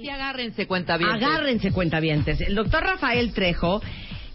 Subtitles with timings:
[0.00, 1.22] Y agárrense cuentavientes.
[1.22, 2.40] Agárrense cuentavientes.
[2.40, 3.80] El doctor Rafael Trejo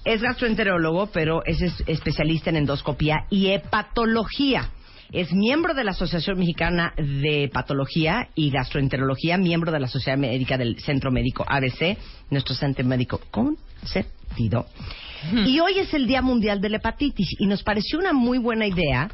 [0.06, 4.70] es gastroenterólogo, pero es es- especialista en endoscopía y hepatología.
[5.12, 10.56] Es miembro de la Asociación Mexicana de Patología y Gastroenterología, miembro de la Sociedad Médica
[10.56, 11.98] del Centro Médico ABC,
[12.30, 14.68] nuestro centro médico consentido.
[15.48, 18.68] Y hoy es el Día Mundial de la Hepatitis y nos pareció una muy buena
[18.68, 19.10] idea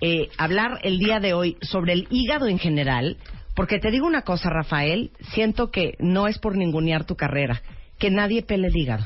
[0.00, 3.16] eh, hablar el día de hoy sobre el hígado en general,
[3.58, 7.60] porque te digo una cosa, Rafael, siento que no es por ningunear tu carrera,
[7.98, 9.04] que nadie pele el hígado.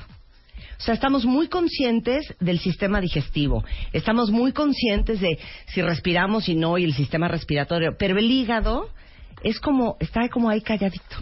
[0.79, 6.55] O sea, estamos muy conscientes del sistema digestivo, estamos muy conscientes de si respiramos y
[6.55, 8.91] no y el sistema respiratorio, pero el hígado
[9.45, 11.17] es como, está como ahí calladito.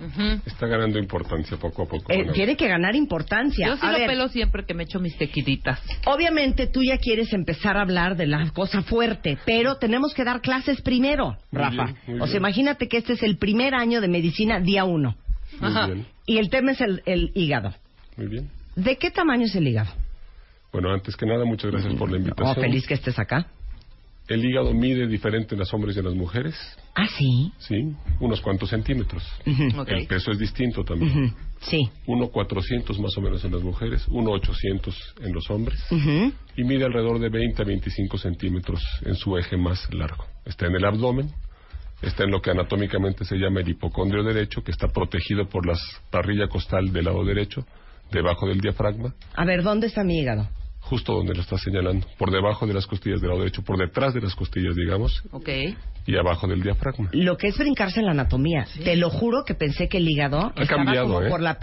[0.46, 2.12] Está ganando importancia poco a poco.
[2.12, 3.66] Eh, tiene que ganar importancia.
[3.66, 5.80] Yo sí A lo ver, pelo siempre que me echo mis tequiditas.
[6.06, 10.40] Obviamente tú ya quieres empezar a hablar de la cosa fuerte, pero tenemos que dar
[10.40, 11.84] clases primero, Muy Rafa.
[12.06, 12.36] bien, o sea, bien.
[12.42, 15.16] imagínate que este es el primer año de medicina, día uno,
[15.60, 15.86] Muy Ajá.
[15.86, 17.74] bien, y el tema es el, el hígado.
[18.16, 18.50] muy bien.
[18.76, 19.90] ¿De qué tamaño es el hígado?
[20.72, 22.54] Bueno, antes que nada, muchas gracias por la Oh, invitación.
[22.64, 23.46] feliz que estés acá.
[24.28, 26.54] El hígado mide diferente en los hombres y en las mujeres,
[26.94, 27.52] Ah, sí.
[27.58, 27.94] ¿sí?
[28.20, 29.24] Unos cuantos centímetros.
[29.44, 31.34] El peso es distinto también.
[31.60, 31.88] Sí.
[32.06, 35.80] Uno 400 más o menos en las mujeres, uno 800 en los hombres.
[36.56, 40.24] Y mide alrededor de 20 a 25 centímetros en su eje más largo.
[40.44, 41.30] Está en el abdomen,
[42.02, 45.74] está en lo que anatómicamente se llama el hipocondrio derecho, que está protegido por la
[46.10, 47.66] parrilla costal del lado derecho,
[48.12, 49.14] debajo del diafragma.
[49.34, 50.48] A ver, ¿dónde está mi hígado?
[50.90, 54.12] Justo donde lo está señalando, por debajo de las costillas del lado derecho, por detrás
[54.12, 55.48] de las costillas, digamos, Ok.
[56.04, 57.08] y abajo del diafragma.
[57.12, 58.66] Lo que es brincarse en la anatomía.
[58.82, 61.28] Te lo juro que pensé que el hígado Ha estaba cambiado, como ¿eh?
[61.30, 61.60] por la